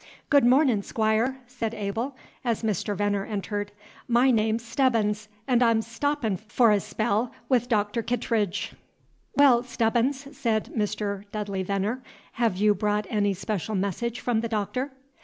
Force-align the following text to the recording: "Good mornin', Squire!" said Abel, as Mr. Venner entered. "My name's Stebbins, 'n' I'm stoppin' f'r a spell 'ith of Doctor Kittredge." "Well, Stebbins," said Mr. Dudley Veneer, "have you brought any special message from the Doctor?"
"Good 0.31 0.43
mornin', 0.43 0.81
Squire!" 0.81 1.37
said 1.45 1.75
Abel, 1.75 2.15
as 2.43 2.63
Mr. 2.63 2.95
Venner 2.97 3.23
entered. 3.23 3.71
"My 4.07 4.31
name's 4.31 4.65
Stebbins, 4.65 5.29
'n' 5.47 5.61
I'm 5.61 5.83
stoppin' 5.83 6.37
f'r 6.39 6.75
a 6.75 6.79
spell 6.79 7.31
'ith 7.51 7.61
of 7.65 7.69
Doctor 7.69 8.01
Kittredge." 8.01 8.73
"Well, 9.35 9.61
Stebbins," 9.61 10.35
said 10.35 10.71
Mr. 10.75 11.25
Dudley 11.31 11.61
Veneer, 11.61 12.01
"have 12.31 12.57
you 12.57 12.73
brought 12.73 13.05
any 13.11 13.35
special 13.35 13.75
message 13.75 14.19
from 14.21 14.41
the 14.41 14.49
Doctor?" 14.49 14.91